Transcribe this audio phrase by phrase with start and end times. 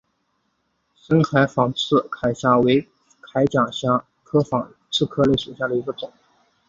[0.95, 2.89] 深海仿刺铠虾为
[3.21, 6.11] 铠甲虾科仿刺铠虾属下的一个种。